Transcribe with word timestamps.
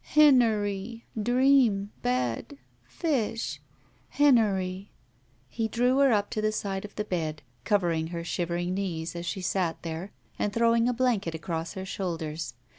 '* 0.03 0.03
Hen 0.15 0.41
ery— 0.41 1.05
dream— 1.29 1.91
^bad— 2.03 2.57
^fish— 3.03 3.59
^Hen 4.15 4.39
ery 4.39 4.89
—''He 5.47 5.67
drew 5.67 5.99
her 5.99 6.11
up 6.11 6.31
to 6.31 6.41
the 6.41 6.51
side 6.51 6.83
of 6.83 6.95
the 6.95 7.03
bed, 7.03 7.43
covering 7.65 8.07
her 8.07 8.23
shivering 8.23 8.73
knees 8.73 9.15
as 9.15 9.27
she 9.27 9.41
sat 9.41 9.83
there, 9.83 10.11
and 10.39 10.51
throwing 10.51 10.89
a 10.89 10.91
blanket 10.93 11.35
across 11.35 11.73
her 11.73 11.85
shoulders. 11.85 12.55